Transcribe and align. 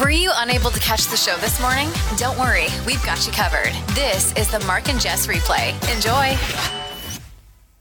Were 0.00 0.10
you 0.10 0.30
unable 0.36 0.70
to 0.70 0.80
catch 0.80 1.06
the 1.08 1.18
show 1.18 1.36
this 1.36 1.60
morning? 1.60 1.90
Don't 2.16 2.38
worry, 2.38 2.68
we've 2.86 3.04
got 3.04 3.26
you 3.26 3.32
covered. 3.32 3.72
This 3.94 4.32
is 4.36 4.50
the 4.50 4.58
Mark 4.60 4.88
and 4.88 4.98
Jess 4.98 5.26
replay. 5.26 5.72
Enjoy. 5.94 6.34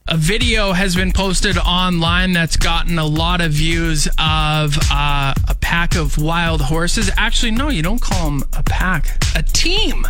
a 0.08 0.18
video 0.18 0.74
has 0.74 0.94
been 0.94 1.14
posted 1.14 1.58
online 1.58 2.34
that's 2.34 2.58
gotten 2.58 3.00
a 3.00 3.06
lot 3.06 3.40
of 3.40 3.54
views 3.54 4.08
of 4.20 4.78
uh, 4.92 5.34
a 5.48 5.56
pack 5.62 5.96
of 5.96 6.18
wild 6.18 6.60
horses. 6.60 7.10
Actually, 7.16 7.52
no, 7.52 7.70
you 7.70 7.82
don't 7.82 8.02
call 8.02 8.26
them 8.26 8.44
a 8.58 8.64
pack, 8.64 9.18
a 9.38 9.44
team. 9.44 10.06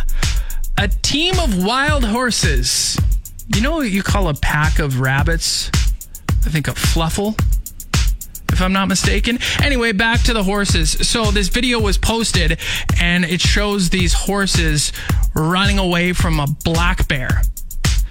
A 0.78 0.88
team 0.88 1.38
of 1.38 1.64
wild 1.64 2.04
horses. 2.04 2.98
You 3.54 3.60
know 3.60 3.76
what 3.76 3.90
you 3.92 4.02
call 4.02 4.28
a 4.28 4.34
pack 4.34 4.80
of 4.80 4.98
rabbits? 4.98 5.68
I 6.28 6.50
think 6.50 6.66
a 6.66 6.72
fluffle 6.72 7.36
if 8.52 8.60
I'm 8.60 8.72
not 8.72 8.88
mistaken. 8.88 9.38
Anyway, 9.62 9.92
back 9.92 10.20
to 10.22 10.32
the 10.32 10.42
horses. 10.42 10.90
So 11.08 11.30
this 11.30 11.48
video 11.48 11.80
was 11.80 11.98
posted 11.98 12.58
and 13.00 13.24
it 13.24 13.40
shows 13.40 13.90
these 13.90 14.12
horses 14.12 14.92
running 15.34 15.78
away 15.78 16.12
from 16.12 16.40
a 16.40 16.46
black 16.64 17.08
bear. 17.08 17.42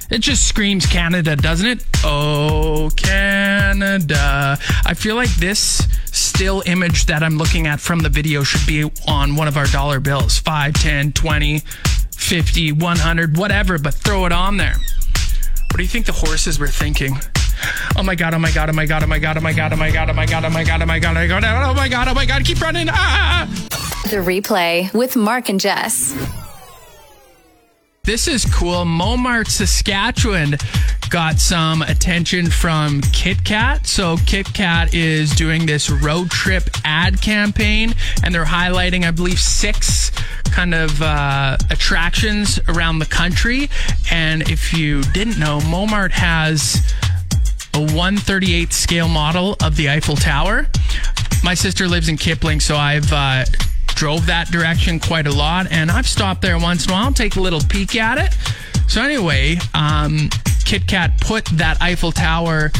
It 0.09 0.19
just 0.19 0.45
screams 0.45 0.85
Canada, 0.85 1.37
doesn't 1.37 1.65
it? 1.65 1.85
Oh, 2.03 2.89
Canada. 2.97 4.59
I 4.85 4.93
feel 4.93 5.15
like 5.15 5.33
this 5.35 5.87
still 6.11 6.61
image 6.65 7.05
that 7.05 7.23
I'm 7.23 7.37
looking 7.37 7.65
at 7.65 7.79
from 7.79 7.99
the 7.99 8.09
video 8.09 8.43
should 8.43 8.67
be 8.67 8.91
on 9.07 9.37
one 9.37 9.47
of 9.47 9.55
our 9.55 9.67
dollar 9.67 10.01
bills 10.01 10.37
5, 10.37 10.73
10, 10.73 11.13
20, 11.13 11.59
50, 11.59 12.71
100, 12.73 13.37
whatever, 13.37 13.79
but 13.79 13.93
throw 13.93 14.25
it 14.25 14.33
on 14.33 14.57
there. 14.57 14.75
What 15.69 15.77
do 15.77 15.83
you 15.83 15.89
think 15.89 16.05
the 16.05 16.11
horses 16.11 16.59
were 16.59 16.67
thinking? 16.67 17.15
Oh 17.97 18.03
my 18.03 18.15
god, 18.15 18.33
oh 18.33 18.39
my 18.39 18.51
god, 18.51 18.69
oh 18.69 18.73
my 18.73 18.85
god, 18.85 19.03
oh 19.03 19.07
my 19.07 19.19
god, 19.19 19.37
oh 19.37 19.41
my 19.41 19.53
god, 19.53 19.73
oh 19.73 19.75
my 19.75 19.91
god, 19.91 20.09
oh 20.09 20.13
my 20.13 20.25
god, 20.25 20.45
oh 20.45 20.49
my 20.49 20.63
god, 20.63 20.81
oh 20.81 20.85
my 20.85 20.99
god, 20.99 21.17
oh 21.17 21.21
my 21.21 21.29
god, 21.29 21.43
oh 21.69 21.73
my 21.73 21.89
god, 21.89 22.07
oh 22.07 22.13
my 22.13 22.25
god, 22.25 22.45
keep 22.45 22.61
running. 22.61 22.87
Ah! 22.89 23.47
The 24.05 24.17
replay 24.17 24.93
with 24.93 25.15
Mark 25.15 25.49
and 25.49 25.59
Jess. 25.59 26.15
This 28.03 28.27
is 28.27 28.45
cool. 28.45 28.83
Montmartre, 28.83 29.51
Saskatchewan 29.51 30.57
got 31.11 31.37
some 31.39 31.81
attention 31.83 32.49
from 32.49 33.01
KitKat. 33.01 33.85
So 33.85 34.15
KitKat 34.15 34.93
is 34.93 35.35
doing 35.35 35.65
this 35.65 35.89
road 35.89 36.31
trip 36.31 36.63
ad 36.83 37.21
campaign 37.21 37.93
and 38.23 38.33
they're 38.33 38.43
highlighting, 38.45 39.05
I 39.05 39.11
believe, 39.11 39.39
six 39.39 40.09
kind 40.45 40.73
of 40.73 41.01
uh, 41.01 41.57
attractions 41.69 42.59
around 42.67 42.99
the 42.99 43.05
country. 43.05 43.69
And 44.09 44.49
if 44.49 44.73
you 44.73 45.03
didn't 45.03 45.37
know, 45.37 45.61
Montmartre 45.61 46.15
has 46.15 46.81
a 47.73 47.79
138 47.79 48.73
scale 48.73 49.07
model 49.07 49.55
of 49.63 49.75
the 49.75 49.89
Eiffel 49.89 50.15
Tower. 50.15 50.67
My 51.43 51.53
sister 51.53 51.87
lives 51.87 52.09
in 52.09 52.17
Kipling, 52.17 52.59
so 52.59 52.75
I've 52.75 53.11
uh, 53.11 53.45
drove 53.87 54.25
that 54.27 54.51
direction 54.51 54.99
quite 54.99 55.27
a 55.27 55.31
lot, 55.31 55.67
and 55.71 55.91
I've 55.91 56.07
stopped 56.07 56.41
there 56.41 56.57
once 56.59 56.85
in 56.85 56.91
a 56.91 56.93
while, 56.93 57.13
take 57.13 57.35
a 57.35 57.41
little 57.41 57.61
peek 57.61 57.95
at 57.95 58.17
it. 58.17 58.35
So 58.89 59.01
anyway, 59.01 59.57
um, 59.73 60.29
KitKat 60.65 61.21
put 61.21 61.45
that 61.53 61.81
Eiffel 61.81 62.11
Tower 62.11 62.71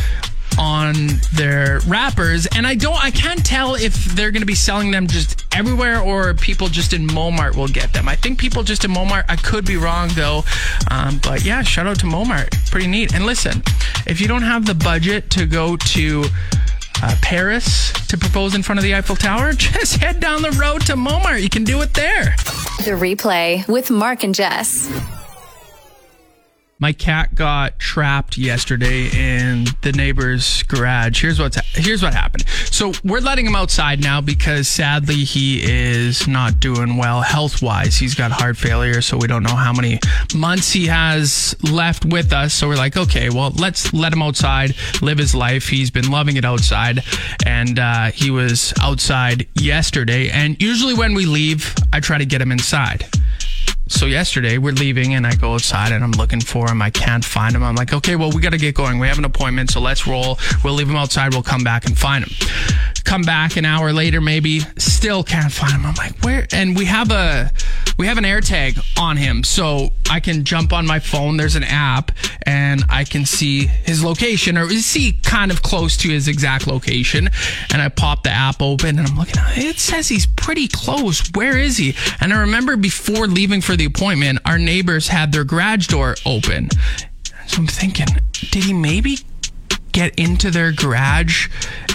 on 0.57 0.95
their 1.33 1.79
wrappers, 1.87 2.47
and 2.47 2.67
I 2.67 2.75
don't, 2.75 3.01
I 3.03 3.11
can't 3.11 3.45
tell 3.45 3.75
if 3.75 3.93
they're 4.05 4.31
going 4.31 4.41
to 4.41 4.47
be 4.47 4.55
selling 4.55 4.91
them 4.91 5.07
just 5.07 5.45
everywhere 5.53 5.99
or 5.99 6.33
people 6.33 6.67
just 6.67 6.93
in 6.93 7.05
Montmartre 7.05 7.57
will 7.57 7.67
get 7.67 7.93
them. 7.93 8.07
I 8.07 8.15
think 8.15 8.39
people 8.39 8.63
just 8.63 8.85
in 8.85 8.91
Montmartre. 8.91 9.25
I 9.29 9.35
could 9.35 9.65
be 9.65 9.77
wrong 9.77 10.09
though, 10.13 10.43
um, 10.89 11.19
but 11.23 11.43
yeah, 11.43 11.61
shout 11.61 11.87
out 11.87 11.99
to 11.99 12.05
Montmartre. 12.05 12.49
Pretty 12.69 12.87
neat. 12.87 13.13
And 13.13 13.25
listen, 13.25 13.63
if 14.05 14.21
you 14.21 14.27
don't 14.27 14.43
have 14.43 14.65
the 14.65 14.75
budget 14.75 15.29
to 15.31 15.45
go 15.45 15.77
to 15.77 16.25
uh, 17.03 17.15
Paris 17.21 17.91
to 18.07 18.17
propose 18.17 18.55
in 18.55 18.63
front 18.63 18.79
of 18.79 18.83
the 18.83 18.95
Eiffel 18.95 19.15
Tower, 19.15 19.53
just 19.57 19.97
head 19.97 20.19
down 20.19 20.41
the 20.41 20.51
road 20.51 20.81
to 20.87 20.95
Montmartre. 20.95 21.39
You 21.39 21.49
can 21.49 21.63
do 21.63 21.81
it 21.81 21.93
there. 21.93 22.35
The 22.79 22.97
replay 22.97 23.67
with 23.67 23.91
Mark 23.91 24.23
and 24.23 24.33
Jess. 24.33 24.89
My 26.81 26.93
cat 26.93 27.35
got 27.35 27.77
trapped 27.77 28.39
yesterday 28.39 29.07
in 29.13 29.67
the 29.83 29.91
neighbor's 29.91 30.63
garage. 30.63 31.21
Here's 31.21 31.39
what's 31.39 31.59
here's 31.75 32.01
what 32.01 32.15
happened. 32.15 32.43
So 32.71 32.91
we're 33.03 33.19
letting 33.19 33.45
him 33.45 33.55
outside 33.55 34.01
now 34.01 34.19
because 34.19 34.67
sadly 34.67 35.23
he 35.23 35.61
is 35.61 36.27
not 36.27 36.59
doing 36.59 36.97
well 36.97 37.21
health 37.21 37.61
wise. 37.61 37.97
He's 37.97 38.15
got 38.15 38.31
heart 38.31 38.57
failure, 38.57 39.03
so 39.03 39.15
we 39.15 39.27
don't 39.27 39.43
know 39.43 39.55
how 39.55 39.71
many 39.71 39.99
months 40.33 40.71
he 40.71 40.87
has 40.87 41.55
left 41.61 42.03
with 42.03 42.33
us. 42.33 42.51
So 42.55 42.67
we're 42.67 42.77
like, 42.77 42.97
okay, 42.97 43.29
well 43.29 43.51
let's 43.51 43.93
let 43.93 44.11
him 44.11 44.23
outside, 44.23 44.75
live 45.03 45.19
his 45.19 45.35
life. 45.35 45.67
He's 45.67 45.91
been 45.91 46.09
loving 46.09 46.35
it 46.35 46.45
outside, 46.45 47.03
and 47.45 47.77
uh, 47.77 48.05
he 48.05 48.31
was 48.31 48.73
outside 48.81 49.47
yesterday. 49.53 50.31
And 50.31 50.59
usually 50.59 50.95
when 50.95 51.13
we 51.13 51.27
leave, 51.27 51.75
I 51.93 51.99
try 51.99 52.17
to 52.17 52.25
get 52.25 52.41
him 52.41 52.51
inside. 52.51 53.05
So 53.91 54.05
yesterday 54.05 54.57
we're 54.57 54.73
leaving 54.73 55.13
and 55.13 55.27
I 55.27 55.35
go 55.35 55.53
outside 55.53 55.91
and 55.91 56.03
I'm 56.03 56.11
looking 56.11 56.39
for 56.39 56.69
him. 56.69 56.81
I 56.81 56.89
can't 56.89 57.23
find 57.23 57.53
him. 57.55 57.61
I'm 57.61 57.75
like, 57.75 57.93
okay, 57.93 58.15
well, 58.15 58.31
we 58.31 58.41
got 58.41 58.51
to 58.51 58.57
get 58.57 58.73
going. 58.73 58.99
We 58.99 59.07
have 59.07 59.19
an 59.19 59.25
appointment, 59.25 59.69
so 59.69 59.81
let's 59.81 60.07
roll. 60.07 60.39
We'll 60.63 60.73
leave 60.73 60.89
him 60.89 60.95
outside. 60.95 61.33
We'll 61.33 61.43
come 61.43 61.63
back 61.63 61.85
and 61.85 61.97
find 61.97 62.25
him. 62.25 62.31
Come 63.03 63.23
back 63.23 63.57
an 63.57 63.65
hour 63.65 63.91
later, 63.91 64.21
maybe 64.21 64.61
still 64.77 65.23
can't 65.23 65.51
find 65.51 65.73
him. 65.73 65.85
I'm 65.85 65.95
like, 65.95 66.17
where? 66.23 66.47
And 66.53 66.77
we 66.77 66.85
have 66.85 67.11
a 67.11 67.51
we 68.01 68.07
have 68.07 68.17
an 68.17 68.23
AirTag 68.23 68.99
on 68.99 69.15
him, 69.15 69.43
so 69.43 69.91
I 70.09 70.19
can 70.19 70.43
jump 70.43 70.73
on 70.73 70.87
my 70.87 70.97
phone. 70.97 71.37
There's 71.37 71.55
an 71.55 71.63
app 71.63 72.11
and 72.47 72.83
I 72.89 73.03
can 73.03 73.27
see 73.27 73.67
his 73.67 74.03
location 74.03 74.57
or 74.57 74.67
see 74.69 75.19
kind 75.21 75.51
of 75.51 75.61
close 75.61 75.97
to 75.97 76.09
his 76.09 76.27
exact 76.27 76.65
location. 76.65 77.29
And 77.71 77.79
I 77.79 77.89
pop 77.89 78.23
the 78.23 78.31
app 78.31 78.59
open 78.59 78.97
and 78.97 79.07
I'm 79.07 79.15
looking. 79.15 79.35
It 79.49 79.77
says 79.77 80.07
he's 80.07 80.25
pretty 80.25 80.67
close. 80.67 81.21
Where 81.35 81.55
is 81.55 81.77
he? 81.77 81.93
And 82.19 82.33
I 82.33 82.39
remember 82.39 82.75
before 82.75 83.27
leaving 83.27 83.61
for 83.61 83.75
the 83.75 83.85
appointment, 83.85 84.39
our 84.45 84.57
neighbors 84.57 85.07
had 85.07 85.31
their 85.31 85.43
garage 85.43 85.85
door 85.85 86.15
open. 86.25 86.69
So 87.45 87.57
I'm 87.59 87.67
thinking, 87.67 88.07
did 88.31 88.63
he 88.63 88.73
maybe 88.73 89.19
get 89.91 90.17
into 90.17 90.49
their 90.49 90.71
garage 90.71 91.49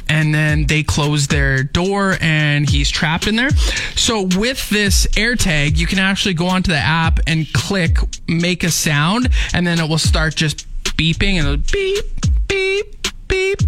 and 0.08 0.34
then 0.34 0.66
they 0.66 0.82
close 0.82 1.26
their 1.26 1.62
door 1.62 2.16
and 2.20 2.68
he's 2.68 2.90
trapped 2.90 3.26
in 3.26 3.36
there. 3.36 3.50
So 3.96 4.22
with 4.36 4.68
this 4.70 5.06
AirTag, 5.08 5.78
you 5.78 5.86
can 5.86 5.98
actually 5.98 6.34
go 6.34 6.46
onto 6.46 6.70
the 6.70 6.78
app 6.78 7.20
and 7.26 7.52
click 7.52 7.98
make 8.28 8.64
a 8.64 8.70
sound 8.70 9.28
and 9.52 9.66
then 9.66 9.78
it 9.78 9.88
will 9.88 9.98
start 9.98 10.36
just 10.36 10.66
beeping 10.96 11.34
and 11.34 11.46
it'll 11.46 11.72
beep, 11.72 12.04
beep, 12.48 13.08
beep. 13.28 13.60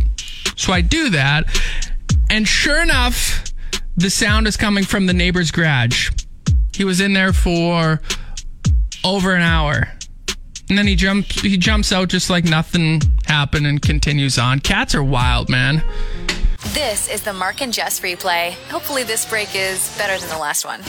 So 0.57 0.73
I 0.73 0.81
do 0.81 1.11
that 1.11 1.47
and 2.31 2.47
sure 2.47 2.83
enough, 2.83 3.45
the 3.97 4.11
sound 4.11 4.47
is 4.47 4.57
coming 4.57 4.85
from 4.85 5.07
the 5.07 5.15
neighbor's 5.15 5.51
garage. 5.51 6.11
He 6.75 6.85
was 6.85 7.01
in 7.01 7.13
there 7.13 7.33
for 7.33 8.01
over 9.05 9.35
an 9.35 9.43
hour. 9.43 9.89
And 10.69 10.77
then 10.77 10.87
he 10.87 10.97
jumps 10.97 11.41
he 11.41 11.57
jumps 11.57 11.93
out 11.93 12.09
just 12.09 12.29
like 12.29 12.45
nothing 12.45 13.01
happened 13.27 13.67
and 13.67 13.81
continues 13.81 14.39
on. 14.39 14.61
Cats 14.61 14.95
are 14.95 15.03
wild, 15.03 15.49
man. 15.49 15.83
This 16.79 17.09
is 17.09 17.23
the 17.23 17.33
Mark 17.33 17.61
and 17.61 17.73
Jess 17.73 17.99
replay. 17.99 18.53
Hopefully, 18.71 19.03
this 19.03 19.27
break 19.27 19.49
is 19.53 19.93
better 19.99 20.17
than 20.17 20.29
the 20.29 20.39
last 20.39 20.65
one. 20.65 20.81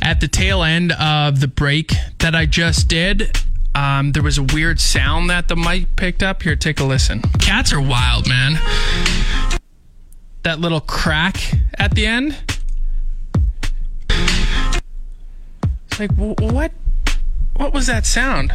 At 0.00 0.20
the 0.20 0.28
tail 0.28 0.62
end 0.62 0.92
of 0.92 1.40
the 1.40 1.48
break 1.48 1.92
that 2.20 2.36
I 2.36 2.46
just 2.46 2.86
did, 2.86 3.36
um, 3.74 4.12
there 4.12 4.22
was 4.22 4.38
a 4.38 4.44
weird 4.44 4.78
sound 4.78 5.28
that 5.28 5.48
the 5.48 5.56
mic 5.56 5.96
picked 5.96 6.22
up. 6.22 6.44
Here, 6.44 6.54
take 6.54 6.78
a 6.78 6.84
listen. 6.84 7.20
Cats 7.40 7.72
are 7.72 7.80
wild, 7.80 8.28
man. 8.28 8.60
That 10.44 10.60
little 10.60 10.80
crack 10.80 11.54
at 11.76 11.96
the 11.96 12.06
end. 12.06 12.36
It's 15.88 15.98
like, 15.98 16.12
what? 16.12 16.70
What 17.56 17.74
was 17.74 17.88
that 17.88 18.06
sound? 18.06 18.54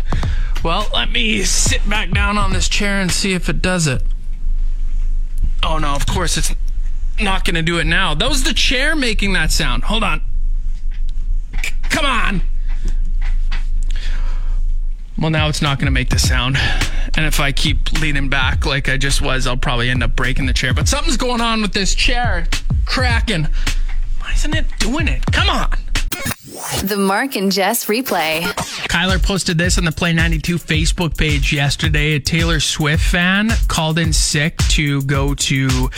Well, 0.63 0.87
let 0.93 1.11
me 1.11 1.43
sit 1.43 1.87
back 1.89 2.11
down 2.11 2.37
on 2.37 2.53
this 2.53 2.69
chair 2.69 3.01
and 3.01 3.11
see 3.11 3.33
if 3.33 3.49
it 3.49 3.61
does 3.61 3.85
it. 3.85 4.01
Oh 5.63 5.77
no, 5.77 5.93
of 5.93 6.05
course 6.05 6.37
it's 6.37 6.53
not 7.19 7.43
going 7.45 7.55
to 7.55 7.61
do 7.61 7.79
it 7.79 7.85
now. 7.85 8.13
That 8.13 8.29
was 8.29 8.43
the 8.43 8.53
chair 8.53 8.95
making 8.95 9.33
that 9.33 9.51
sound. 9.51 9.83
Hold 9.83 10.03
on. 10.03 10.21
C- 11.63 11.73
come 11.89 12.05
on. 12.05 12.41
Well, 15.17 15.31
now 15.31 15.49
it's 15.49 15.61
not 15.61 15.79
going 15.79 15.87
to 15.87 15.91
make 15.91 16.09
the 16.09 16.19
sound. 16.19 16.57
And 17.15 17.25
if 17.25 17.41
I 17.41 17.51
keep 17.51 17.91
leaning 17.99 18.29
back 18.29 18.65
like 18.65 18.87
I 18.87 18.95
just 18.95 19.21
was, 19.21 19.47
I'll 19.47 19.57
probably 19.57 19.89
end 19.89 20.01
up 20.01 20.15
breaking 20.15 20.45
the 20.45 20.53
chair. 20.53 20.73
But 20.73 20.87
something's 20.87 21.17
going 21.17 21.41
on 21.41 21.61
with 21.61 21.73
this 21.73 21.93
chair. 21.93 22.47
Cracking. 22.85 23.47
Why 24.19 24.31
isn't 24.33 24.55
it 24.55 24.65
doing 24.79 25.09
it? 25.09 25.25
Come 25.25 25.49
on. 25.49 25.77
The 26.49 26.97
Mark 26.97 27.35
and 27.35 27.51
Jess 27.51 27.85
replay. 27.85 28.41
Kyler 28.87 29.21
posted 29.21 29.59
this 29.59 29.77
on 29.77 29.85
the 29.85 29.91
Play 29.91 30.13
92 30.13 30.55
Facebook 30.55 31.15
page 31.15 31.53
yesterday. 31.53 32.13
A 32.13 32.19
Taylor 32.19 32.59
Swift 32.59 33.03
fan 33.03 33.51
called 33.67 33.99
in 33.99 34.11
sick 34.13 34.57
to 34.69 35.03
go 35.03 35.35
to 35.35 35.89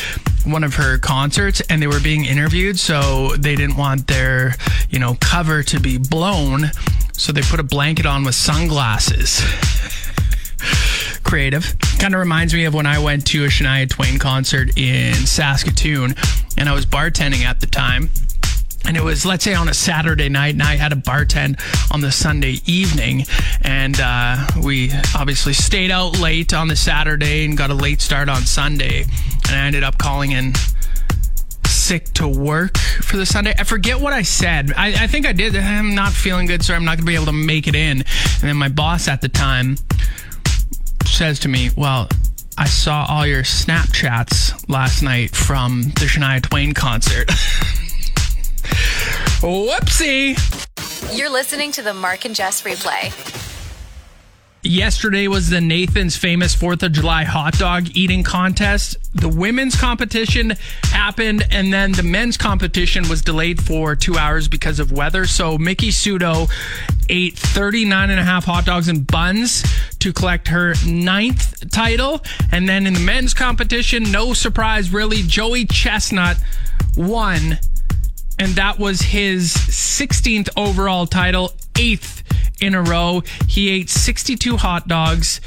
one 0.43 0.65
of 0.65 0.75
her 0.75 0.97
concerts 0.97 1.61
and 1.69 1.81
they 1.81 1.87
were 1.87 2.01
being 2.01 2.25
interviewed, 2.25 2.77
so 2.77 3.29
they 3.37 3.55
didn't 3.55 3.77
want 3.77 4.07
their, 4.07 4.55
you 4.89 4.99
know, 4.99 5.15
cover 5.21 5.63
to 5.63 5.79
be 5.79 5.97
blown. 5.97 6.71
So 7.13 7.31
they 7.31 7.43
put 7.43 7.61
a 7.61 7.63
blanket 7.63 8.05
on 8.05 8.25
with 8.25 8.35
sunglasses. 8.35 9.39
Creative. 11.23 11.63
Kind 11.97 12.13
of 12.13 12.19
reminds 12.19 12.53
me 12.53 12.65
of 12.65 12.73
when 12.73 12.85
I 12.85 12.99
went 12.99 13.25
to 13.27 13.45
a 13.45 13.47
Shania 13.47 13.89
Twain 13.89 14.19
concert 14.19 14.77
in 14.77 15.13
Saskatoon 15.13 16.13
and 16.57 16.67
I 16.67 16.73
was 16.73 16.85
bartending 16.85 17.45
at 17.45 17.61
the 17.61 17.67
time 17.67 18.09
and 18.85 18.97
it 18.97 19.03
was 19.03 19.25
let's 19.25 19.43
say 19.43 19.53
on 19.53 19.69
a 19.69 19.73
saturday 19.73 20.29
night 20.29 20.53
and 20.53 20.63
i 20.63 20.75
had 20.75 20.91
a 20.91 20.95
bartend 20.95 21.59
on 21.91 22.01
the 22.01 22.11
sunday 22.11 22.57
evening. 22.65 23.25
And 23.61 23.99
uh, 23.99 24.47
we 24.63 24.91
obviously 25.15 25.53
stayed 25.53 25.91
out 25.91 26.19
late 26.19 26.53
on 26.53 26.67
the 26.67 26.75
saturday 26.75 27.45
and 27.45 27.57
got 27.57 27.69
a 27.69 27.73
late 27.73 28.01
start 28.01 28.29
on 28.29 28.41
sunday. 28.41 29.05
And 29.47 29.55
i 29.55 29.65
ended 29.65 29.83
up 29.83 29.97
calling 29.97 30.31
in 30.31 30.53
sick 31.65 32.13
to 32.13 32.27
work 32.27 32.77
for 32.77 33.17
the 33.17 33.25
sunday. 33.25 33.53
I 33.57 33.63
forget 33.63 33.99
what 33.99 34.13
i 34.13 34.21
said. 34.21 34.71
I, 34.75 35.03
I 35.03 35.07
think 35.07 35.25
i 35.25 35.33
did. 35.33 35.55
I'm 35.55 35.95
not 35.95 36.13
feeling 36.13 36.47
good 36.47 36.63
so 36.63 36.73
i'm 36.73 36.85
not 36.85 36.97
going 36.97 37.05
to 37.05 37.11
be 37.11 37.15
able 37.15 37.25
to 37.25 37.33
make 37.33 37.67
it 37.67 37.75
in. 37.75 37.99
And 37.99 38.41
then 38.41 38.57
my 38.57 38.69
boss 38.69 39.07
at 39.07 39.21
the 39.21 39.29
time 39.29 39.77
says 41.05 41.39
to 41.39 41.49
me 41.49 41.69
well 41.75 42.07
I 42.57 42.65
saw 42.65 43.05
all 43.09 43.25
your 43.25 43.43
Snapchats 43.43 44.69
last 44.69 45.01
night 45.01 45.31
from 45.31 45.83
the 45.83 46.05
Shania 46.05 46.41
Twain 46.41 46.73
concert. 46.73 47.31
Whoopsie. 49.41 50.37
You're 51.17 51.31
listening 51.31 51.71
to 51.71 51.81
the 51.81 51.95
Mark 51.95 52.25
and 52.25 52.35
Jess 52.35 52.61
replay. 52.61 53.11
Yesterday 54.61 55.27
was 55.27 55.49
the 55.49 55.59
Nathan's 55.59 56.15
famous 56.15 56.55
4th 56.55 56.83
of 56.83 56.91
July 56.91 57.23
hot 57.23 57.57
dog 57.57 57.87
eating 57.95 58.21
contest. 58.21 58.97
The 59.15 59.27
women's 59.27 59.75
competition 59.75 60.53
happened, 60.83 61.43
and 61.49 61.73
then 61.73 61.93
the 61.93 62.03
men's 62.03 62.37
competition 62.37 63.09
was 63.09 63.23
delayed 63.23 63.59
for 63.59 63.95
two 63.95 64.15
hours 64.15 64.47
because 64.47 64.79
of 64.79 64.91
weather. 64.91 65.25
So 65.25 65.57
Miki 65.57 65.89
Sudo 65.89 66.47
ate 67.09 67.35
39 67.35 68.11
and 68.11 68.19
a 68.19 68.23
half 68.23 68.45
hot 68.45 68.65
dogs 68.65 68.87
and 68.87 69.07
buns 69.07 69.63
to 69.97 70.13
collect 70.13 70.49
her 70.49 70.75
ninth 70.85 71.67
title. 71.71 72.21
And 72.51 72.69
then 72.69 72.85
in 72.85 72.93
the 72.93 72.99
men's 72.99 73.33
competition, 73.33 74.03
no 74.11 74.33
surprise 74.33 74.93
really, 74.93 75.23
Joey 75.23 75.65
Chestnut 75.65 76.37
won. 76.95 77.57
And 78.41 78.55
that 78.55 78.79
was 78.79 79.01
his 79.01 79.53
16th 79.53 80.49
overall 80.57 81.05
title, 81.05 81.53
eighth 81.77 82.23
in 82.59 82.73
a 82.73 82.81
row. 82.81 83.21
He 83.47 83.69
ate 83.69 83.87
62 83.87 84.57
hot 84.57 84.87
dogs 84.87 85.41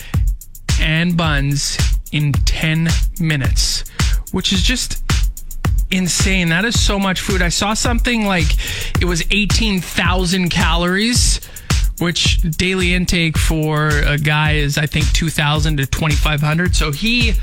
and 0.81 1.17
buns 1.17 1.77
in 2.13 2.31
10 2.31 2.89
minutes, 3.19 3.83
which 4.31 4.53
is 4.53 4.63
just 4.63 5.03
insane. 5.91 6.51
That 6.51 6.65
is 6.65 6.81
so 6.81 7.01
much 7.01 7.21
food. 7.21 7.43
I 7.43 7.49
saw 7.49 7.75
something 7.75 8.27
like 8.27 8.47
it 9.01 9.07
was 9.07 9.25
18,000 9.33 10.51
calories, 10.51 11.45
which 11.99 12.43
daily 12.43 12.95
intake 12.95 13.37
for 13.37 13.89
a 13.89 14.19
guy 14.19 14.53
is, 14.53 14.79
I 14.79 14.87
think, 14.87 15.11
2,000 15.15 15.79
to 15.79 15.87
2,500. 15.87 16.77
So 16.77 16.93
he 16.93 17.35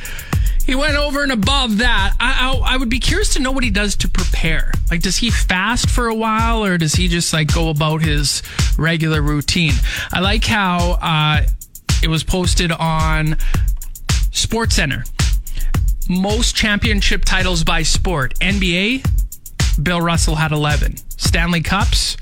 he 0.66 0.76
went 0.76 0.96
over 0.96 1.24
and 1.24 1.32
above 1.32 1.80
that. 1.80 2.16
I, 2.20 2.52
I, 2.52 2.74
I, 2.74 2.78
would 2.78 2.90
be 2.90 3.00
curious 3.00 3.34
to 3.34 3.42
know 3.42 3.52
what 3.52 3.64
he 3.64 3.70
does 3.70 3.96
to 3.98 4.10
prepare. 4.10 4.72
Like, 4.90 5.02
does 5.02 5.18
he 5.18 5.30
fast 5.30 5.90
for 5.90 6.08
a 6.08 6.16
while 6.16 6.64
or 6.64 6.78
does 6.78 6.94
he 6.94 7.08
just 7.08 7.34
like 7.34 7.54
go 7.54 7.70
about 7.70 8.02
his 8.02 8.44
regular 8.78 9.22
routine? 9.22 9.74
I 10.12 10.20
like 10.20 10.46
how 10.46 11.00
uh, 11.02 11.46
it 12.04 12.08
was 12.08 12.24
posted 12.24 12.72
on 12.72 13.38
SportsCenter. 14.32 15.10
Most 16.10 16.56
championship 16.56 17.26
titles 17.26 17.64
by 17.64 17.84
sport. 17.84 18.38
NBA, 18.40 19.06
Bill 19.84 20.02
Russell 20.02 20.36
had 20.36 20.52
11. 20.52 20.98
Stanley 21.18 21.62
Cups, 21.62 22.18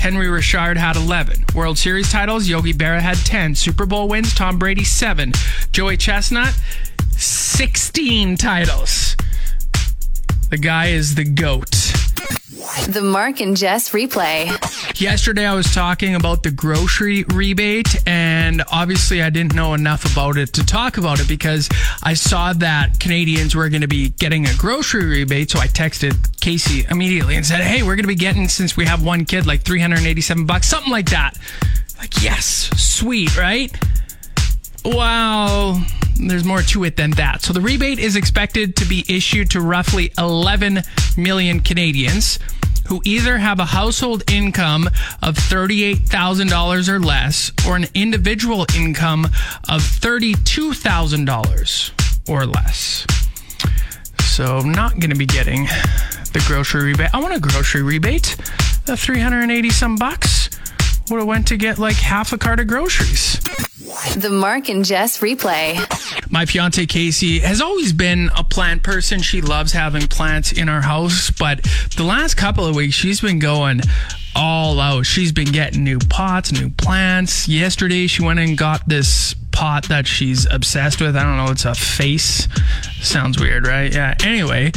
Henri 0.00 0.28
Richard 0.28 0.76
had 0.76 0.96
11. 0.96 1.44
World 1.54 1.78
Series 1.78 2.10
titles, 2.10 2.46
Yogi 2.46 2.74
Berra 2.74 3.00
had 3.00 3.16
10. 3.16 3.54
Super 3.54 3.86
Bowl 3.86 4.08
wins, 4.08 4.34
Tom 4.34 4.58
Brady 4.58 4.84
7. 4.84 5.32
Joey 5.72 5.96
Chestnut, 5.96 6.54
16 7.16 8.36
titles. 8.36 9.16
The 10.50 10.58
guy 10.58 10.86
is 10.86 11.14
the 11.14 11.24
GOAT. 11.24 11.70
The 12.88 13.02
Mark 13.02 13.40
and 13.40 13.56
Jess 13.56 13.90
replay. 13.90 14.48
Yesterday, 15.00 15.46
I 15.46 15.54
was 15.54 15.72
talking 15.72 16.14
about 16.14 16.42
the 16.42 16.50
grocery 16.50 17.24
rebate, 17.24 17.96
and 18.06 18.62
obviously, 18.70 19.22
I 19.22 19.30
didn't 19.30 19.54
know 19.54 19.74
enough 19.74 20.10
about 20.10 20.36
it 20.36 20.52
to 20.54 20.64
talk 20.66 20.96
about 20.96 21.20
it 21.20 21.28
because 21.28 21.68
I 22.02 22.14
saw 22.14 22.52
that 22.54 22.98
Canadians 23.00 23.54
were 23.54 23.68
going 23.68 23.82
to 23.82 23.88
be 23.88 24.10
getting 24.10 24.46
a 24.46 24.54
grocery 24.56 25.04
rebate. 25.04 25.50
So 25.50 25.58
I 25.60 25.66
texted 25.66 26.12
Kasey 26.38 26.90
immediately 26.90 27.36
and 27.36 27.44
said, 27.44 27.60
Hey, 27.60 27.82
we're 27.82 27.96
going 27.96 28.04
to 28.04 28.08
be 28.08 28.14
getting, 28.14 28.48
since 28.48 28.76
we 28.76 28.86
have 28.86 29.04
one 29.04 29.24
kid, 29.24 29.46
like 29.46 29.62
387 29.62 30.46
bucks, 30.46 30.66
something 30.66 30.92
like 30.92 31.10
that. 31.10 31.36
Like, 31.98 32.22
yes, 32.22 32.70
sweet, 32.76 33.36
right? 33.36 33.72
Well, 34.84 35.84
there's 36.16 36.44
more 36.44 36.62
to 36.62 36.84
it 36.84 36.96
than 36.96 37.10
that. 37.12 37.42
So 37.42 37.52
the 37.52 37.60
rebate 37.60 37.98
is 37.98 38.16
expected 38.16 38.76
to 38.76 38.84
be 38.84 39.04
issued 39.08 39.50
to 39.50 39.60
roughly 39.60 40.12
11 40.18 40.82
million 41.16 41.60
Canadians 41.60 42.38
who 42.88 43.00
either 43.04 43.38
have 43.38 43.60
a 43.60 43.64
household 43.64 44.30
income 44.30 44.86
of 45.22 45.36
$38,000 45.36 46.88
or 46.88 47.00
less 47.00 47.50
or 47.66 47.76
an 47.76 47.86
individual 47.94 48.66
income 48.76 49.24
of 49.68 49.80
$32,000 49.80 52.28
or 52.28 52.44
less. 52.46 53.06
So 54.20 54.58
I'm 54.58 54.72
not 54.72 54.98
going 54.98 55.10
to 55.10 55.16
be 55.16 55.26
getting 55.26 55.64
the 56.32 56.42
grocery 56.46 56.84
rebate. 56.84 57.14
I 57.14 57.20
want 57.20 57.34
a 57.34 57.40
grocery 57.40 57.82
rebate. 57.82 58.36
The 58.84 58.96
380 58.96 59.70
some 59.70 59.96
bucks 59.96 60.50
would 61.08 61.18
have 61.18 61.26
went 61.26 61.48
to 61.48 61.56
get 61.56 61.78
like 61.78 61.96
half 61.96 62.32
a 62.32 62.38
cart 62.38 62.60
of 62.60 62.66
groceries. 62.66 63.40
The 64.16 64.30
Mark 64.30 64.68
and 64.68 64.84
Jess 64.84 65.20
replay. 65.20 65.74
My 66.34 66.46
fiance 66.46 66.84
Kasey 66.84 67.40
has 67.42 67.60
always 67.60 67.92
been 67.92 68.28
a 68.36 68.42
plant 68.42 68.82
person. 68.82 69.20
She 69.22 69.40
loves 69.40 69.70
having 69.70 70.08
plants 70.08 70.50
in 70.50 70.68
our 70.68 70.80
house, 70.80 71.30
but 71.30 71.62
the 71.96 72.02
last 72.02 72.34
couple 72.34 72.66
of 72.66 72.74
weeks 72.74 72.96
she's 72.96 73.20
been 73.20 73.38
going 73.38 73.82
all 74.34 74.80
out. 74.80 75.06
She's 75.06 75.30
been 75.30 75.52
getting 75.52 75.84
new 75.84 76.00
pots, 76.00 76.50
new 76.50 76.70
plants. 76.70 77.46
Yesterday 77.46 78.08
she 78.08 78.24
went 78.24 78.40
and 78.40 78.58
got 78.58 78.88
this 78.88 79.36
pot 79.52 79.84
that 79.84 80.08
she's 80.08 80.44
obsessed 80.50 81.00
with. 81.00 81.16
I 81.16 81.22
don't 81.22 81.36
know, 81.36 81.52
it's 81.52 81.66
a 81.66 81.74
face. 81.76 82.48
Sounds 83.00 83.38
weird, 83.38 83.64
right? 83.64 83.94
Yeah. 83.94 84.16
Anyway, 84.24 84.72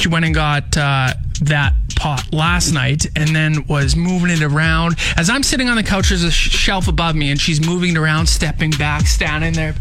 she 0.00 0.08
went 0.08 0.24
and 0.24 0.34
got 0.34 0.74
uh, 0.74 1.12
that 1.42 1.74
pot 1.96 2.32
last 2.32 2.72
night 2.72 3.06
and 3.14 3.36
then 3.36 3.66
was 3.66 3.94
moving 3.94 4.30
it 4.30 4.42
around. 4.42 4.96
As 5.18 5.28
I'm 5.28 5.42
sitting 5.42 5.68
on 5.68 5.76
the 5.76 5.82
couch, 5.82 6.08
there's 6.08 6.24
a 6.24 6.30
sh- 6.30 6.50
shelf 6.50 6.88
above 6.88 7.14
me, 7.14 7.30
and 7.30 7.38
she's 7.38 7.64
moving 7.64 7.90
it 7.90 7.98
around, 7.98 8.26
stepping 8.26 8.70
back, 8.70 9.06
standing 9.06 9.52
there, 9.52 9.74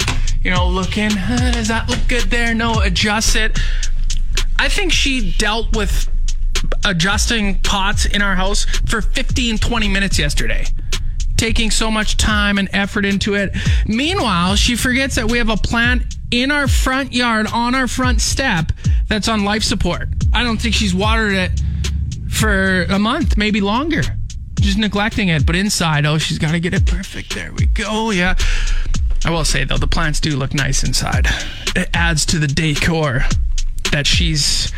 you 0.43 0.51
know, 0.51 0.67
looking. 0.67 1.11
Huh, 1.11 1.51
does 1.51 1.67
that 1.67 1.89
look 1.89 2.07
good 2.07 2.25
there? 2.25 2.53
No, 2.53 2.81
adjust 2.81 3.35
it. 3.35 3.59
I 4.57 4.69
think 4.69 4.91
she 4.91 5.33
dealt 5.37 5.75
with 5.75 6.09
adjusting 6.85 7.59
pots 7.59 8.05
in 8.05 8.21
our 8.21 8.35
house 8.35 8.65
for 8.87 9.01
15, 9.01 9.57
20 9.57 9.87
minutes 9.87 10.17
yesterday 10.17 10.65
taking 11.43 11.71
so 11.71 11.91
much 11.91 12.15
time 12.15 12.57
and 12.57 12.69
effort 12.71 13.03
into 13.03 13.33
it. 13.33 13.53
Meanwhile, 13.85 14.55
she 14.55 14.77
forgets 14.77 15.15
that 15.15 15.29
we 15.29 15.39
have 15.39 15.49
a 15.49 15.57
plant 15.57 16.03
in 16.31 16.51
our 16.51 16.69
front 16.69 17.11
yard 17.11 17.47
on 17.51 17.75
our 17.75 17.87
front 17.87 18.21
step 18.21 18.71
that's 19.09 19.27
on 19.27 19.43
life 19.43 19.61
support. 19.61 20.07
I 20.31 20.43
don't 20.43 20.61
think 20.61 20.73
she's 20.73 20.95
watered 20.95 21.33
it 21.33 21.61
for 22.29 22.83
a 22.83 22.97
month, 22.97 23.37
maybe 23.37 23.59
longer. 23.59 24.03
Just 24.55 24.77
neglecting 24.77 25.27
it. 25.27 25.45
But 25.45 25.57
inside, 25.57 26.05
oh, 26.05 26.17
she's 26.17 26.39
got 26.39 26.51
to 26.51 26.61
get 26.61 26.73
it 26.73 26.85
perfect. 26.85 27.35
There 27.35 27.51
we 27.51 27.65
go. 27.65 28.11
Yeah. 28.11 28.35
I 29.25 29.31
will 29.31 29.45
say, 29.45 29.63
though, 29.63 29.77
the 29.77 29.87
plants 29.87 30.19
do 30.19 30.35
look 30.35 30.53
nice 30.53 30.83
inside. 30.83 31.27
It 31.75 31.89
adds 31.93 32.25
to 32.27 32.39
the 32.39 32.47
decor 32.47 33.23
that 33.91 34.05
she's 34.05 34.71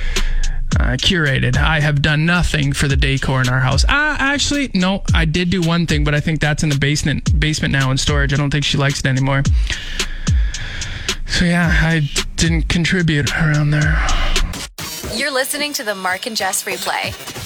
uh, 0.80 0.98
curated. 0.98 1.58
I 1.58 1.80
have 1.80 2.02
done 2.02 2.26
nothing 2.26 2.74
for 2.74 2.88
the 2.88 2.96
decor 2.96 3.42
in 3.42 3.50
our 3.50 3.60
house. 3.60 3.84
Uh, 3.86 4.18
actually, 4.20 4.70
no, 4.74 5.04
I 5.14 5.26
did 5.26 5.50
do 5.50 5.62
one 5.62 5.88
thing, 5.88 6.04
but 6.04 6.14
I 6.14 6.20
think 6.20 6.42
that's 6.42 6.64
in 6.64 6.70
the 6.70 6.78
basement 6.78 7.40
basement 7.40 7.72
now 7.72 7.92
in 7.92 7.98
storage. 7.98 8.34
I 8.34 8.38
don't 8.38 8.52
think 8.52 8.66
she 8.66 8.78
likes 8.78 9.00
it 9.00 9.06
anymore. 9.06 9.44
So 11.28 11.46
yeah, 11.46 11.70
I 11.82 12.10
didn't 12.36 12.70
contribute 12.70 13.36
around 13.36 13.72
there. 13.72 14.06
You're 15.16 15.32
listening 15.32 15.74
to 15.74 15.84
the 15.84 15.96
Mark 15.96 16.28
and 16.28 16.36
Jess 16.36 16.64
replay. 16.66 17.45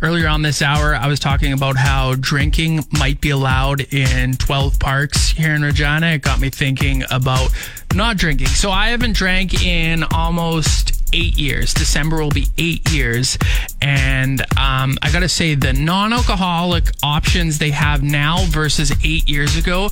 Earlier 0.00 0.28
on 0.28 0.42
this 0.42 0.62
hour, 0.62 0.94
I 0.94 1.08
was 1.08 1.18
talking 1.18 1.52
about 1.52 1.76
how 1.76 2.14
drinking 2.14 2.84
might 2.92 3.20
be 3.20 3.30
allowed 3.30 3.92
in 3.92 4.34
12 4.34 4.78
parks 4.78 5.30
here 5.30 5.54
in 5.54 5.62
Regina. 5.62 6.06
It 6.12 6.22
got 6.22 6.38
me 6.38 6.50
thinking 6.50 7.02
about 7.10 7.50
not 7.94 8.16
drinking. 8.16 8.46
So 8.46 8.70
I 8.70 8.90
haven't 8.90 9.16
drank 9.16 9.64
in 9.64 10.04
almost 10.14 11.02
eight 11.12 11.36
years. 11.36 11.74
December 11.74 12.22
will 12.22 12.30
be 12.30 12.46
eight 12.58 12.88
years. 12.92 13.36
And 13.82 14.40
um, 14.56 14.98
I 15.02 15.10
got 15.10 15.20
to 15.20 15.28
say, 15.28 15.56
the 15.56 15.72
non 15.72 16.12
alcoholic 16.12 16.92
options 17.02 17.58
they 17.58 17.70
have 17.70 18.00
now 18.00 18.44
versus 18.46 18.92
eight 19.02 19.28
years 19.28 19.56
ago 19.56 19.90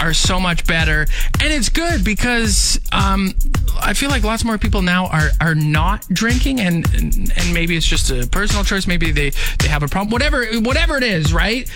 are 0.00 0.14
so 0.14 0.40
much 0.40 0.66
better, 0.66 1.06
and 1.40 1.52
it's 1.52 1.68
good 1.68 2.04
because 2.04 2.80
um, 2.92 3.34
I 3.80 3.94
feel 3.94 4.10
like 4.10 4.22
lots 4.22 4.44
more 4.44 4.58
people 4.58 4.82
now 4.82 5.06
are 5.06 5.30
are 5.40 5.54
not 5.54 6.06
drinking, 6.08 6.60
and 6.60 6.86
and 6.94 7.54
maybe 7.54 7.76
it's 7.76 7.86
just 7.86 8.10
a 8.10 8.26
personal 8.26 8.64
choice. 8.64 8.86
Maybe 8.86 9.12
they 9.12 9.30
they 9.58 9.68
have 9.68 9.82
a 9.82 9.88
problem. 9.88 10.10
Whatever 10.10 10.46
whatever 10.60 10.96
it 10.96 11.04
is, 11.04 11.32
right? 11.32 11.70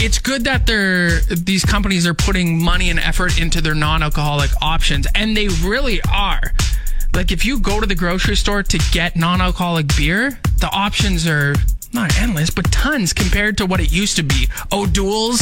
It's 0.00 0.18
good 0.20 0.44
that 0.44 0.66
they're 0.66 1.20
these 1.20 1.64
companies 1.64 2.06
are 2.06 2.14
putting 2.14 2.62
money 2.62 2.90
and 2.90 3.00
effort 3.00 3.40
into 3.40 3.60
their 3.60 3.74
non-alcoholic 3.74 4.50
options, 4.62 5.06
and 5.14 5.36
they 5.36 5.48
really 5.48 6.00
are. 6.02 6.40
Like 7.14 7.32
if 7.32 7.44
you 7.44 7.58
go 7.58 7.80
to 7.80 7.86
the 7.86 7.94
grocery 7.94 8.36
store 8.36 8.62
to 8.62 8.78
get 8.92 9.16
non-alcoholic 9.16 9.96
beer, 9.96 10.38
the 10.58 10.70
options 10.70 11.26
are 11.26 11.54
not 11.92 12.16
endless, 12.20 12.50
but 12.50 12.70
tons 12.70 13.12
compared 13.12 13.56
to 13.58 13.66
what 13.66 13.80
it 13.80 13.90
used 13.90 14.16
to 14.16 14.22
be. 14.22 14.48
O'Doul's, 14.72 15.40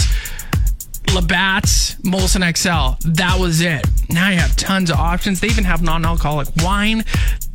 Labatt's, 1.17 1.95
Molson 2.03 2.45
XL. 2.57 3.09
That 3.13 3.41
was 3.41 3.63
it. 3.63 3.87
Now 4.11 4.29
you 4.29 4.37
have 4.37 4.55
tons 4.55 4.91
of 4.91 4.99
options. 4.99 5.41
They 5.41 5.47
even 5.47 5.65
have 5.65 5.81
non-alcoholic 5.83 6.49
wine. 6.59 7.05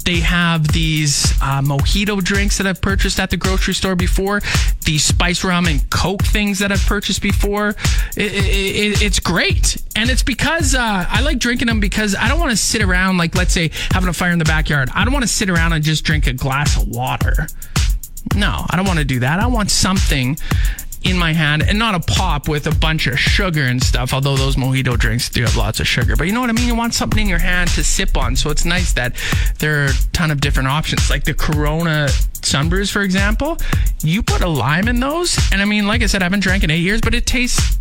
They 0.03 0.19
have 0.21 0.67
these 0.69 1.31
uh, 1.43 1.61
mojito 1.61 2.23
drinks 2.23 2.57
that 2.57 2.65
I've 2.65 2.81
purchased 2.81 3.19
at 3.19 3.29
the 3.29 3.37
grocery 3.37 3.75
store 3.75 3.95
before. 3.95 4.41
These 4.83 5.05
spice 5.05 5.43
rum 5.43 5.67
and 5.67 5.87
Coke 5.91 6.23
things 6.23 6.57
that 6.57 6.71
I've 6.71 6.83
purchased 6.87 7.21
before. 7.21 7.75
It, 8.17 8.33
it, 8.33 8.45
it, 8.45 9.01
it's 9.03 9.19
great. 9.19 9.77
And 9.95 10.09
it's 10.09 10.23
because 10.23 10.73
uh, 10.73 11.05
I 11.07 11.21
like 11.21 11.37
drinking 11.37 11.67
them 11.67 11.79
because 11.79 12.15
I 12.15 12.29
don't 12.29 12.39
want 12.39 12.49
to 12.49 12.57
sit 12.57 12.81
around, 12.81 13.19
like, 13.19 13.35
let's 13.35 13.53
say, 13.53 13.69
having 13.91 14.09
a 14.09 14.13
fire 14.13 14.31
in 14.31 14.39
the 14.39 14.45
backyard. 14.45 14.89
I 14.95 15.05
don't 15.05 15.13
want 15.13 15.23
to 15.23 15.31
sit 15.31 15.51
around 15.51 15.73
and 15.73 15.83
just 15.83 16.03
drink 16.03 16.25
a 16.25 16.33
glass 16.33 16.81
of 16.81 16.87
water. 16.87 17.45
No, 18.35 18.65
I 18.71 18.75
don't 18.75 18.87
want 18.87 18.97
to 18.97 19.05
do 19.05 19.19
that. 19.19 19.39
I 19.39 19.45
want 19.45 19.69
something 19.69 20.35
in 21.03 21.17
my 21.17 21.33
hand 21.33 21.63
and 21.63 21.79
not 21.79 21.95
a 21.95 21.99
pop 21.99 22.47
with 22.47 22.67
a 22.67 22.75
bunch 22.75 23.07
of 23.07 23.17
sugar 23.17 23.63
and 23.63 23.81
stuff, 23.81 24.13
although 24.13 24.35
those 24.35 24.55
mojito 24.55 24.97
drinks 24.97 25.29
do 25.29 25.41
have 25.41 25.55
lots 25.55 25.79
of 25.79 25.87
sugar. 25.87 26.15
But 26.15 26.27
you 26.27 26.33
know 26.33 26.41
what 26.41 26.49
I 26.49 26.53
mean? 26.53 26.67
You 26.67 26.75
want 26.75 26.93
something 26.93 27.23
in 27.23 27.27
your 27.29 27.39
hand 27.39 27.69
to 27.71 27.83
sip 27.83 28.17
on. 28.17 28.35
So 28.35 28.49
it's 28.49 28.65
nice 28.65 28.93
that 28.93 29.15
there 29.59 29.83
are 29.83 29.87
a 29.87 29.93
ton 30.13 30.31
of 30.31 30.41
different 30.41 30.69
options. 30.69 31.09
Like 31.09 31.23
the 31.23 31.33
Corona 31.33 32.07
Sunbrews, 32.41 32.91
for 32.91 33.01
example, 33.01 33.57
you 34.03 34.21
put 34.21 34.41
a 34.41 34.47
lime 34.47 34.87
in 34.87 34.99
those. 34.99 35.37
And 35.51 35.61
I 35.61 35.65
mean, 35.65 35.87
like 35.87 36.01
I 36.03 36.05
said, 36.05 36.21
I 36.21 36.25
haven't 36.25 36.41
drank 36.41 36.63
in 36.63 36.71
eight 36.71 36.81
years, 36.81 37.01
but 37.01 37.13
it 37.13 37.25
tastes 37.25 37.77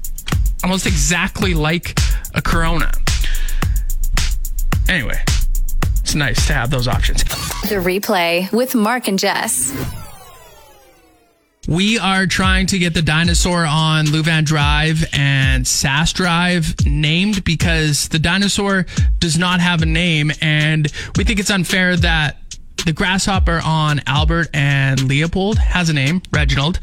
almost 0.62 0.86
exactly 0.86 1.54
like 1.54 1.98
a 2.34 2.42
Corona. 2.42 2.90
Anyway, 4.88 5.22
it's 6.00 6.14
nice 6.14 6.46
to 6.46 6.52
have 6.52 6.70
those 6.70 6.88
options. 6.88 7.22
The 7.68 7.76
replay 7.76 8.50
with 8.52 8.74
Mark 8.74 9.08
and 9.08 9.18
Jess. 9.18 9.72
We 11.68 11.98
are 11.98 12.26
trying 12.26 12.66
to 12.68 12.78
get 12.78 12.94
the 12.94 13.02
dinosaur 13.02 13.66
on 13.66 14.06
Lewvan 14.06 14.44
Drive 14.44 15.04
and 15.12 15.64
Sask 15.64 16.14
Drive 16.14 16.74
named 16.86 17.44
because 17.44 18.08
the 18.08 18.18
dinosaur 18.18 18.86
does 19.18 19.36
not 19.38 19.60
have 19.60 19.82
a 19.82 19.86
name, 19.86 20.32
and 20.40 20.90
we 21.16 21.24
think 21.24 21.38
it's 21.38 21.50
unfair 21.50 21.96
that 21.96 22.38
the 22.86 22.94
grasshopper 22.94 23.60
on 23.62 24.00
Albert 24.06 24.48
and 24.54 25.02
Leopold 25.02 25.58
has 25.58 25.90
a 25.90 25.92
name, 25.92 26.22
Reginald, 26.32 26.80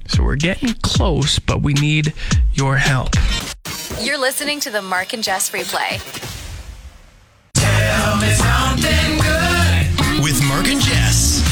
So 0.06 0.22
we're 0.24 0.36
getting 0.36 0.74
close, 0.82 1.38
but 1.38 1.62
we 1.62 1.74
need 1.74 2.14
your 2.54 2.76
help. 2.76 3.10
You're 4.00 4.18
listening 4.18 4.60
to 4.60 4.70
the 4.70 4.80
Mark 4.80 5.12
and 5.12 5.22
Jess 5.22 5.50
replay. 5.50 6.00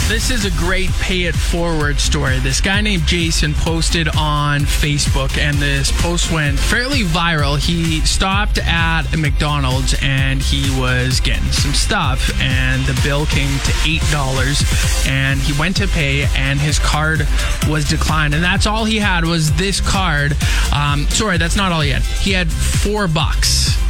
This 0.09 0.31
is 0.31 0.45
a 0.45 0.53
great 0.53 0.91
pay 1.01 1.25
it 1.25 1.35
forward 1.35 1.99
story. 1.99 2.39
This 2.39 2.61
guy 2.61 2.81
named 2.81 3.07
Jason 3.07 3.53
posted 3.55 4.07
on 4.17 4.61
Facebook, 4.61 5.37
and 5.37 5.57
this 5.57 5.91
post 6.01 6.31
went 6.31 6.61
fairly 6.61 7.01
viral. 7.01 7.59
He 7.59 8.01
stopped 8.03 8.59
at 8.59 9.13
a 9.13 9.17
McDonald's 9.17 9.97
and 10.01 10.41
he 10.41 10.71
was 10.81 11.19
getting 11.19 11.51
some 11.51 11.75
stuff, 11.75 12.31
and 12.41 12.85
the 12.87 12.99
bill 13.03 13.27
came 13.27 13.51
to 13.59 13.73
$8. 13.73 15.09
And 15.09 15.41
he 15.41 15.59
went 15.59 15.77
to 15.79 15.89
pay, 15.89 16.27
and 16.37 16.61
his 16.61 16.79
card 16.79 17.27
was 17.69 17.85
declined. 17.89 18.33
And 18.33 18.45
that's 18.45 18.67
all 18.67 18.85
he 18.85 18.99
had 18.99 19.25
was 19.25 19.53
this 19.55 19.81
card. 19.81 20.37
Um, 20.73 21.07
sorry, 21.09 21.37
that's 21.37 21.57
not 21.57 21.73
all 21.73 21.81
he 21.81 21.91
had. 21.91 22.03
He 22.03 22.31
had 22.31 22.51
four 22.53 23.09
bucks. 23.09 23.86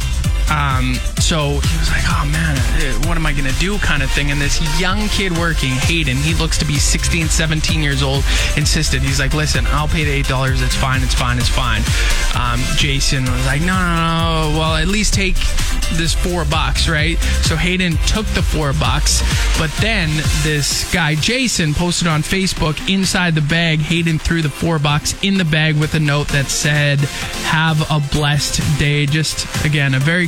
Um, 0.49 0.95
so 1.19 1.59
he 1.59 1.77
was 1.77 1.89
like, 1.91 2.03
oh 2.07 2.27
man, 2.31 2.55
uh, 2.57 3.07
what 3.07 3.17
am 3.17 3.25
I 3.25 3.33
going 3.33 3.51
to 3.51 3.59
do 3.59 3.77
kind 3.79 4.01
of 4.01 4.09
thing. 4.11 4.31
And 4.31 4.39
this 4.39 4.59
young 4.79 5.07
kid 5.09 5.37
working, 5.37 5.71
Hayden, 5.71 6.17
he 6.17 6.33
looks 6.35 6.57
to 6.59 6.65
be 6.65 6.77
16, 6.77 7.27
17 7.27 7.81
years 7.81 8.01
old, 8.01 8.23
insisted. 8.55 9.01
He's 9.01 9.19
like, 9.19 9.33
listen, 9.33 9.65
I'll 9.67 9.87
pay 9.87 10.03
the 10.03 10.23
$8. 10.23 10.63
It's 10.63 10.75
fine. 10.75 11.03
It's 11.03 11.13
fine. 11.13 11.37
It's 11.37 11.49
fine. 11.49 11.81
Um, 12.39 12.59
Jason 12.77 13.23
was 13.23 13.45
like, 13.45 13.61
no, 13.61 13.73
no, 13.73 14.51
no. 14.53 14.59
Well, 14.59 14.75
at 14.75 14.87
least 14.87 15.13
take 15.13 15.35
this 15.93 16.13
four 16.13 16.45
bucks, 16.45 16.87
right? 16.87 17.17
So 17.43 17.55
Hayden 17.55 17.97
took 18.07 18.25
the 18.27 18.41
four 18.41 18.73
bucks, 18.73 19.21
but 19.57 19.71
then 19.81 20.09
this 20.43 20.91
guy, 20.93 21.15
Jason, 21.15 21.73
posted 21.73 22.07
on 22.07 22.21
Facebook 22.21 22.77
inside 22.93 23.35
the 23.35 23.41
bag, 23.41 23.79
Hayden 23.79 24.19
threw 24.19 24.41
the 24.41 24.49
four 24.49 24.79
bucks 24.79 25.15
in 25.23 25.37
the 25.37 25.45
bag 25.45 25.77
with 25.77 25.93
a 25.95 25.99
note 25.99 26.27
that 26.29 26.47
said, 26.47 26.99
have 27.47 27.79
a 27.89 27.99
blessed 28.11 28.61
day. 28.79 29.05
Just 29.05 29.65
again, 29.65 29.93
a 29.93 29.99
very 29.99 30.27